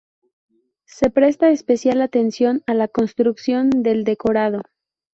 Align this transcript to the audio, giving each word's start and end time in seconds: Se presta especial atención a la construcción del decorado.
Se 0.87 1.11
presta 1.11 1.51
especial 1.51 2.01
atención 2.01 2.63
a 2.65 2.73
la 2.73 2.87
construcción 2.87 3.69
del 3.69 4.03
decorado. 4.03 4.63